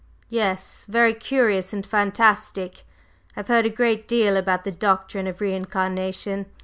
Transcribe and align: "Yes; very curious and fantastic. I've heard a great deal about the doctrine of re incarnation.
"Yes; 0.29 0.87
very 0.89 1.13
curious 1.13 1.73
and 1.73 1.85
fantastic. 1.85 2.85
I've 3.37 3.49
heard 3.49 3.67
a 3.67 3.69
great 3.69 4.07
deal 4.07 4.35
about 4.35 4.63
the 4.63 4.71
doctrine 4.71 5.27
of 5.27 5.41
re 5.41 5.53
incarnation. 5.53 6.47